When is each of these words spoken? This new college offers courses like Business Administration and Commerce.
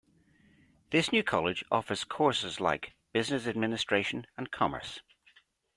This 0.89 1.11
new 1.11 1.21
college 1.21 1.63
offers 1.69 2.03
courses 2.05 2.59
like 2.59 2.95
Business 3.13 3.45
Administration 3.45 4.25
and 4.35 4.49
Commerce. 4.49 5.01